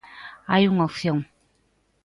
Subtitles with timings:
[0.51, 1.17] Hai unha opción.